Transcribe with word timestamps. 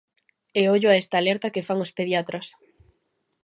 E 0.59 0.61
ollo 0.73 0.89
a 0.91 0.97
esta 1.01 1.15
alerta 1.19 1.53
que 1.53 1.65
fan 1.67 1.79
os 1.85 1.95
pediatras. 1.97 2.47